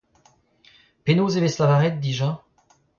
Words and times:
Penaos 1.05 1.35
e 1.37 1.39
vez 1.43 1.55
lavaret 1.61 2.01
dija? 2.07 2.35